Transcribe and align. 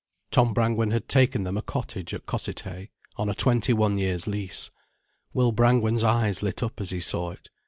Tom 0.31 0.51
Brangwen 0.55 0.89
had 0.89 1.07
taken 1.07 1.43
them 1.43 1.57
a 1.57 1.61
cottage 1.61 2.11
at 2.11 2.25
Cossethay, 2.25 2.89
on 3.17 3.29
a 3.29 3.35
twenty 3.35 3.71
one 3.71 3.99
years' 3.99 4.25
lease. 4.25 4.71
Will 5.31 5.51
Brangwen's 5.51 6.03
eyes 6.03 6.41
lit 6.41 6.63
up 6.63 6.81
as 6.81 6.89
he 6.89 6.99
saw 6.99 7.29
it. 7.29 7.51